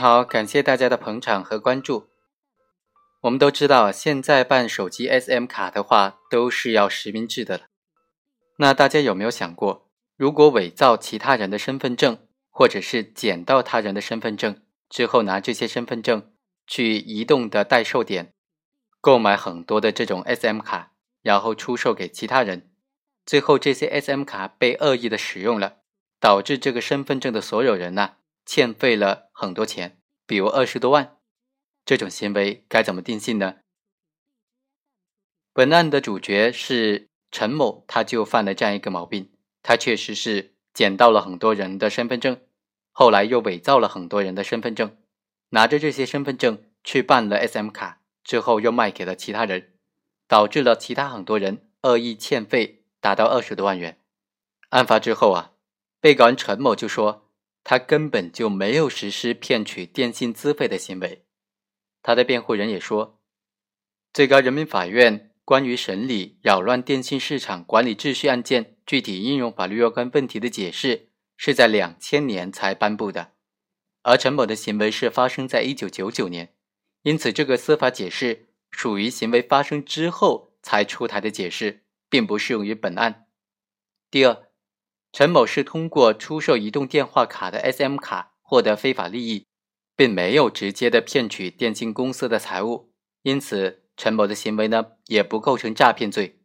[0.00, 2.08] 好，感谢大家的捧场和关注。
[3.20, 7.64] 我们都知道，现在办手机 SM 卡的话，都是要实名制的了。
[8.56, 12.16] 那大家有没有想过，如果伪造其他人的身份证，
[12.48, 16.32] 或者是捡到他人的身份证之后，拿这些身份证
[16.66, 18.32] 去移动的代售点
[19.02, 22.70] 购买很多的这种 SM 卡，然后出售给其他人，
[23.26, 25.80] 最后这些 SM 卡被恶意的使用了，
[26.18, 28.12] 导致这个身份证的所有人呢？
[28.46, 31.16] 欠费了很多钱，比如二十多万，
[31.86, 33.60] 这种行为该怎么定性呢？
[35.54, 39.32] 本案的主角是陈某，他就犯了这样一个毛病，
[39.62, 42.38] 他确实是捡到了很多人的身份证，
[42.92, 44.94] 后来又伪造了很多人的身份证，
[45.48, 49.72] 拿着这些身份证去办了 SM 卡，之后又卖给了其他人，
[50.28, 53.98] 导致了其他很多人恶意欠费达到二十多万元。
[54.68, 55.52] 案发之后啊，
[55.98, 57.29] 被告人陈某就说。
[57.62, 61.24] 他根本就没有实施骗取电信资费的行为。
[62.02, 63.20] 他的辩护人也说，
[64.12, 73.32] 最高人民法院关于审理扰乱电信市场管理秩序案件具体应用法律若干问题的解释是在两千年才颁布的，
[74.02, 76.54] 而陈某的行为是发生在一九九九年，
[77.02, 83.26] 因此这个司法解释属于行为发生之后才出台的解释，并不适用于本案。
[84.10, 84.49] 第二。
[85.12, 89.46] 陈某是通过出售移动电话卡的 SM 卡获得非法利益，
[89.96, 96.40] 并没有直接的骗取电信公司的财物，因此陈某的行为呢也不构成诈骗罪。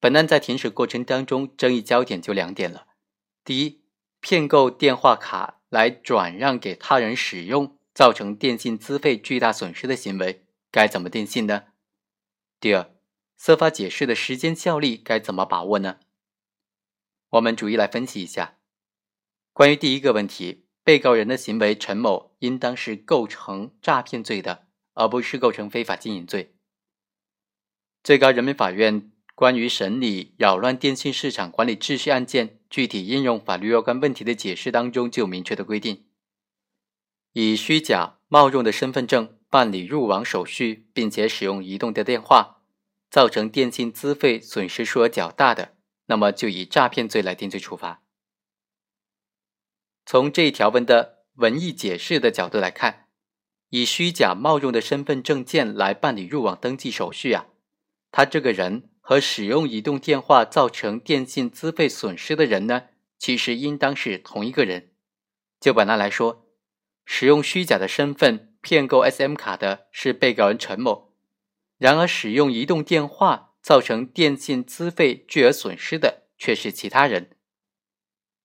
[0.00, 2.86] 本案在庭审过程当中，争议焦点就两点了：
[3.44, 3.82] 第一，
[4.20, 11.64] 骗购电话卡来转让给他人使用，造成电信资费巨大损失的行为该怎么定性呢？
[12.60, 12.94] 第二，
[13.36, 15.98] 司法解释的时间效力该怎么把握呢？
[17.30, 18.58] 我们逐一来分析一下。
[19.52, 26.54] 关于第一个问题，被告人的行为陈某应当是构成诈骗罪的，而不是构成非法经营罪。
[28.02, 36.06] 最高人民法院关于审理扰乱电信市场管理秩序案件具体应用法律若干问题的解释当中就明确的规定：
[37.32, 42.62] 以虚假冒用的身份证办理入网手续，并且使用移动的电话，
[43.10, 45.77] 造成电信资费损失数额较大的。
[46.08, 48.02] 那么就以诈骗罪来定罪处罚。
[50.04, 53.08] 从这一条文的文义解释的角度来看，
[53.68, 57.46] 以虚假冒用的身份证件来办理入网登记手续啊，
[58.10, 64.94] 他这个人和使用移动电话造成电信资费损失的人呢，其实应当是同一个人。
[65.60, 66.46] 就本案来说，
[67.04, 71.12] 使用虚假的身份骗购 SM 卡的是被告人陈某，
[71.76, 73.47] 然而使用移动电话。
[73.68, 77.36] 造成电信资费巨额损失的却是其他人，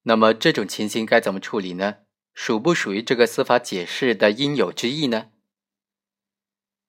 [0.02, 2.00] 那么这种情形该怎么处理呢？
[2.34, 5.30] 属不属于这个司法解释的应有之义呢？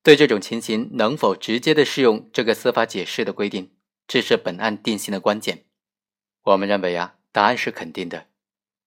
[0.02, 3.70] 对这种情形能否直接的适用这个司法解释的规定，
[4.08, 5.66] 这是本案定性的关键。
[6.42, 8.26] 我们认为啊，答案是肯定的。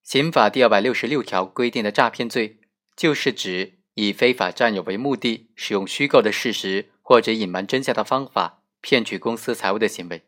[0.03, 2.59] 刑法第二百六十六条规定的诈骗罪，
[2.97, 8.56] 就是指以非法占有为目的，使用虚构的事实或者隐瞒真相的方法。
[8.81, 10.25] 骗取公司财物的行为，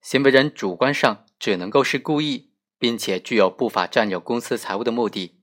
[0.00, 5.40] 行为人主观上只能够是故意，并且具有不法占有公司财物的目的；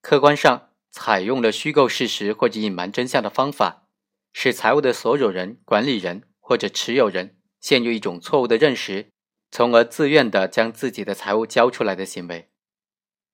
[0.00, 3.86] 客观上采用了虚构事实或者隐瞒真相的方法，
[4.32, 9.10] 使财物的所有人、管理人或者持有人陷入一种错误的认识，
[9.50, 12.50] 从而自愿的将自己的财物交出来的行为。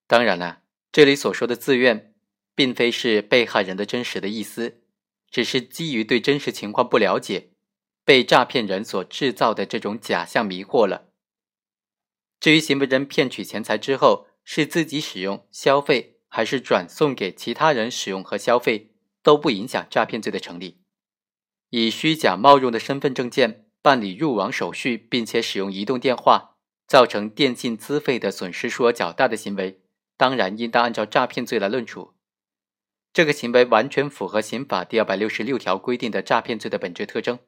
[0.06, 0.62] 当然了，
[0.92, 2.14] 这里所说的自愿，
[2.54, 4.82] 并非是被害人的真实的意思，
[5.30, 7.50] 只是基于对真实情况不了解。
[8.06, 11.08] 被诈骗人所制造的这种假象迷惑了。
[12.38, 18.92] 至于行为人骗取钱财之后是自己使用消费，还是转送给其他人使用和消费，
[19.24, 20.80] 都不影响诈骗罪的成立。
[21.70, 26.54] 以虚假冒用的身份证件办理入网手续，并且使用移动电话，
[26.86, 29.80] 造成电信资费的损失数额较大的行为，
[30.16, 32.14] 当然应当按照诈骗罪来论处。
[33.12, 37.40] 这个行为完全符合刑法第二百六十六条规定的诈骗罪的本质特征。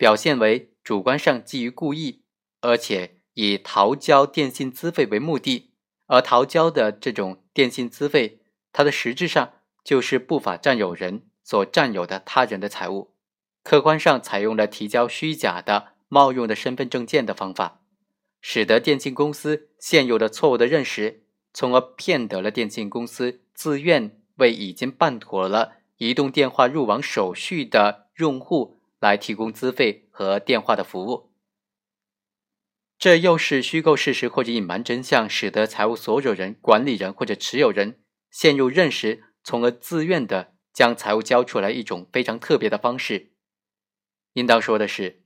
[0.00, 2.22] 表现为主观上基于故意，
[2.62, 5.72] 而且以逃交电信资费为目的，
[6.06, 8.40] 而逃交的这种电信资费，
[8.72, 9.52] 它的实质上
[9.84, 13.12] 就是不法占有人所占有的他人的财物，
[13.62, 17.82] 客观上采用了提交虚假的冒用的身份证件的方法，
[18.40, 28.79] 使得电信公司陷入了错误的认识，从而骗得了电信公司自愿为已经办妥了移动电话入网手续的用户。
[29.00, 31.32] 来提供资费和电话的服务，
[32.98, 38.00] 这又是虚构事实或者隐瞒真相，使得财务所有人、管理人或者持有人
[38.30, 43.32] 陷入认识，从而自愿的将财物交出来一种非常特别的方式。
[44.34, 45.22] 应当说的是，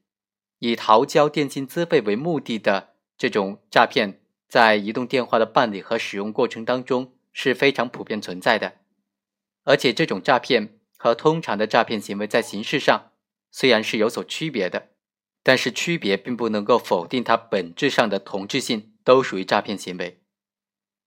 [0.60, 8.76] 以逃交电信资费为目的的这种诈骗，在移动电话的办理和使用过程当中是非常普遍存在的。
[9.64, 13.10] 而且，这种诈骗和通常的诈骗行为在形式上
[13.56, 14.88] 虽然是有所区别的，
[15.44, 20.20] 但是区别并不能够否定它本质上的同质性，都属于诈骗行为。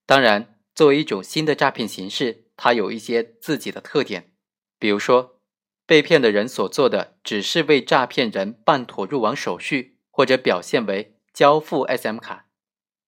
[0.06, 0.54] 当然。
[0.78, 4.36] 作为一种新的诈骗形式，它有一些自己的特点。
[4.78, 5.42] 比如说，
[5.88, 12.52] 被骗的人所做的只是为诈骗人办妥入网手续，或者表现为交付 SM 卡。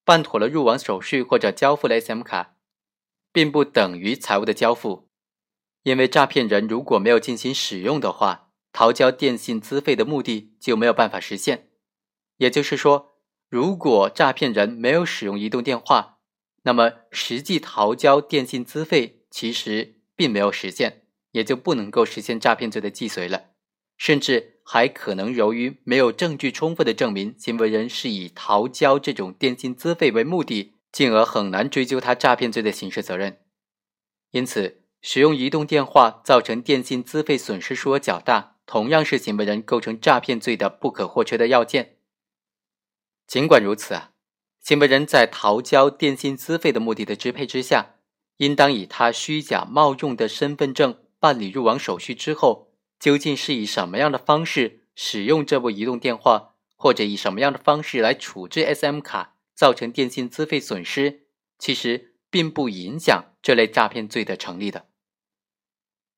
[0.04, 2.56] 办妥了入网手续或者交付了 SM 卡，
[3.32, 5.08] 并不等于财物的交付，
[5.84, 11.70] 因为诈骗人如果没有进行使用的话，逃交电信资费的目的就没有办法实现。
[12.38, 13.18] 也就是说，
[13.50, 16.20] 如果诈骗人没有使用移动电话，
[16.64, 23.52] 那么，实际逃交电信资费其实并没有实现，也就不能够实现诈骗罪的既遂了，
[23.98, 33.40] 甚至还可能由于没有证据充分的证明行为人是以逃交这种电信资费为目的，进而很难追究他诈骗罪的刑事责任。
[34.32, 41.98] 因此，使用移动电话造成电信资费损失数额较大，同样是行为人构成诈骗罪的不可或缺的要件。
[43.26, 44.12] 尽管如此啊。
[44.60, 47.96] 行为人在逃交电信资费的目的的支配之下，
[48.38, 61.22] 应当以他虚假冒用的身份证办理入网手续之后，究竟是以什么样的方式使用这部移动电话，或者以什么样的方式来处置 SM 卡，造成电信资费损失，
[61.58, 64.86] 其实并不影响这类诈骗罪的成立的。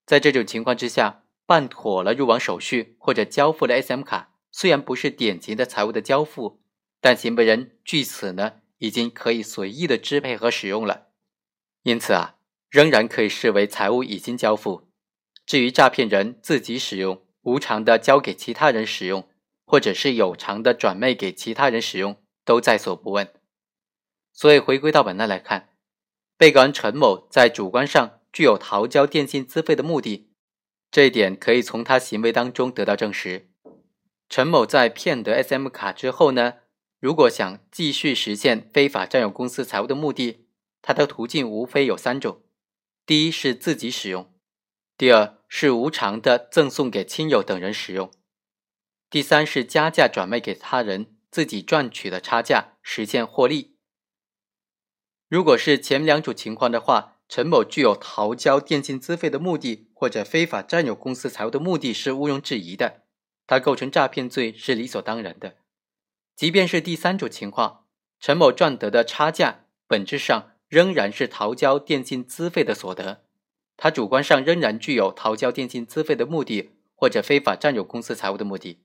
[0.06, 6.62] 在这种情况之下，办妥了入网手续或者交付了 SM 卡，虽然不是典型的财物的交付。
[7.02, 11.08] 但行为人据此呢，已经可以随意的支配和使用了，
[11.84, 12.38] 因此啊，
[12.70, 14.88] 仍然可以视为财物已经交付。
[15.46, 19.28] 至于诈骗人自己使用、无偿的交给其他人使用，
[19.66, 22.16] 或者是有偿的转卖给其他人使用，
[22.46, 23.30] 都在所不问。
[24.32, 25.72] 所以回归到本案来看，
[26.38, 30.31] 被告人陈某在主观上具有逃交电信资费的目的，
[30.92, 33.50] 这一点可以从他行为当中得到证实。
[34.30, 36.56] 陈某在骗得 SM 卡之后呢？
[37.00, 40.46] 如果想继续实现非法占有公司财物的目的，
[40.82, 42.44] 他的途径无非有三种：
[43.06, 44.26] 第一是自己使用；
[44.98, 48.12] 第二是无偿的赠送给亲友等人使用；
[49.10, 53.76] 第三是加价转卖给他人，自己赚取的差价实现获利。
[55.28, 63.04] 如果是前两种情况的话，陈某具有逃交电信资费的目的，或者非法占有公司财物的目的是毋庸置疑的，
[63.46, 65.58] 他构成诈骗罪是理所当然的。
[66.36, 67.86] 即便是第三种情况，
[68.20, 73.26] 陈某赚得的差价本质上仍然是逃交电信资费的所得，
[73.78, 78.82] 他主观上仍然具有逃交电信资费的目的或者非法占有公司财物的目的。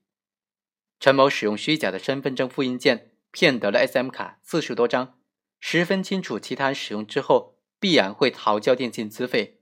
[1.01, 5.19] 陈某使用虚假的身份证复印件骗得了 SM 卡四十多张，
[5.61, 9.61] 十分清楚其他人使用之后必然会逃交电信资费，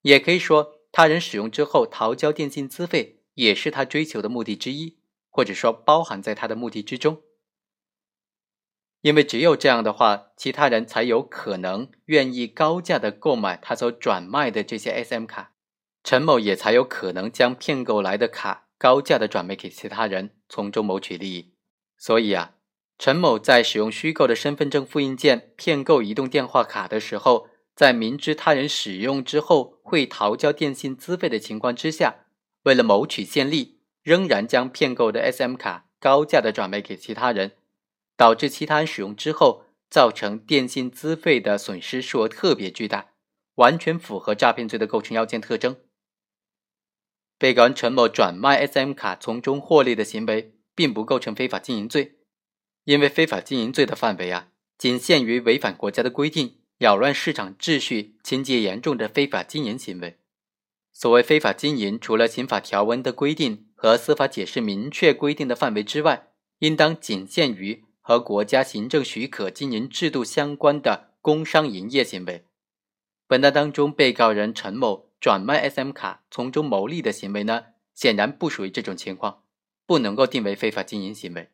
[0.00, 4.98] 也可以说他人使用之后逃交电信资费也是他追求的目的之一。
[5.28, 7.20] 或者说包含在他的目的之中，
[9.00, 15.54] 因为只有这样的话，其他人才有可能愿意高价的购买他所转卖的这些 SM 卡，
[16.04, 21.54] 陈某也才有可能将骗购来的卡高价的转卖给其他人，从中谋取利益。
[21.98, 22.54] 所以啊，
[22.96, 32.26] 陈某在使用虚构的身份证复印件骗购移动电话卡的时候，在明知他人使用之后会逃交电信资费的情况之下，
[32.64, 33.74] 为了谋取现利。
[34.04, 37.52] 仍然将骗购的 SM 卡高价的转卖给其他人，
[38.18, 43.12] 导致其他人使用之后造成电信资费的损失数额特别巨大，
[43.54, 45.78] 完全符合诈骗罪的构成要件特征。
[47.38, 52.18] 被告人陈某转卖 SM 卡从中获利的行为，并不构成非法经营罪，
[52.84, 60.18] 因为非法经营罪的范围啊，仅限于违反国家的规定、扰乱市场秩序、情节严重的非法经营行为。
[60.92, 66.28] 所谓非法经营，除了刑法条文的规定和司法解释明确规定的范围之外，
[66.58, 72.46] 应当仅限于和国家行政许可经营制度相关的工商营业行为。
[73.26, 79.44] 本案当中，被告人陈某转卖 SM 卡从中牟利的行为呢，显然不属于这种情况，
[79.86, 81.50] 不能够定为非法经营行为。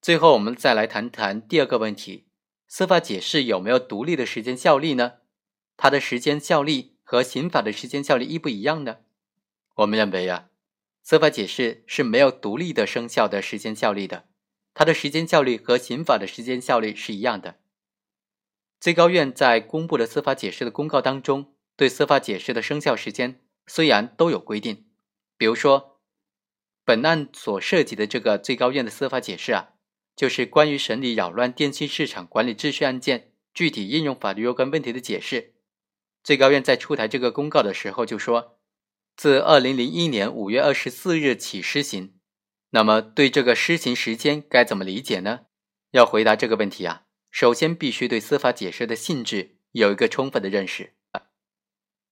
[0.00, 2.27] 最后，我们再来谈谈第二个问题：
[2.68, 5.14] 司法解释有没有独立的时间效力呢？
[5.76, 6.94] 它的时间效力。
[7.10, 8.98] 和刑法的时间效力一不一样呢？
[9.76, 10.50] 我们认为呀，
[11.02, 14.28] 司法解释是没有独立的生效的时间效力的，
[14.74, 17.60] 它的时间效力和刑法的时间效力是一样的。
[18.78, 24.84] 最高院在公布的司法解释的公告当中，对司法解释的生效时间虽然都有规定，
[25.38, 26.02] 比如说，
[26.84, 29.70] 本案所涉及的这个最高院的司法解释啊，
[30.18, 35.54] 就是关于审理扰乱电信市场管理秩序案件具体应用法律若干问题的解释。
[36.24, 38.58] 最高院在出台这个公告的时候就说，
[39.16, 42.14] 自二零零一年五月二十四日起施行。
[42.70, 45.42] 那么，对这个施行时间该怎么理解呢？
[45.92, 47.04] 要回答这个问题啊。
[47.30, 50.94] 首先，必须对司法解释的性质有一个充分的认识。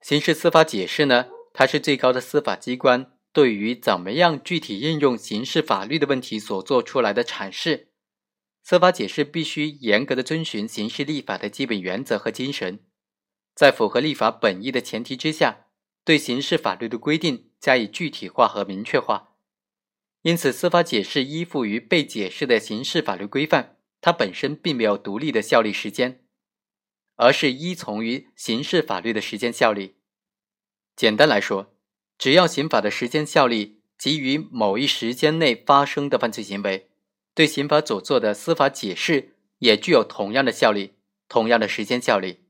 [0.00, 7.88] 刑事司法解释呢，它是最高的司法机关对于怎么样具体应用刑事法律的问题所做出来的阐释。
[8.68, 12.80] 司法解释必须严格的遵循刑事立法的基本原则和精神，
[13.54, 15.66] 在符合立法本意的前提之下，
[16.04, 19.36] 对刑事法律的规定加以具体化和明确化。
[20.22, 23.76] 因此，司法解释依附于被解释的刑事法律规范。
[24.00, 26.24] 它本身并没有独立的效力时间，
[27.14, 29.94] 而是依从于刑事法律的时间效力。
[30.96, 31.72] 简单来说，
[32.18, 36.90] 只要刑法的时间效力基于某一时间内发生的犯罪行为，
[37.36, 40.94] 对刑法所做的司法解释也具有同样的效力、
[41.28, 42.46] 同样的时间效力，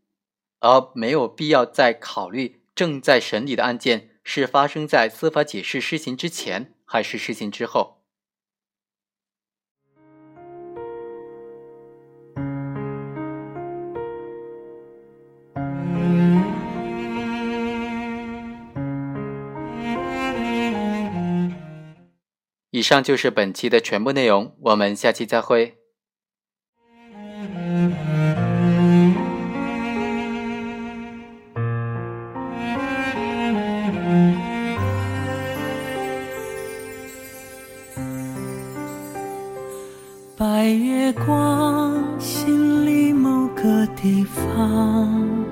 [0.61, 7.96] 而没有必要再考虑正在审理的案件是发生在司法解释施行之前还是施行之后。
[22.71, 25.77] 以上就是本期的全部内容，我们下期再会。
[40.39, 45.46] 白月光，心里某个地方，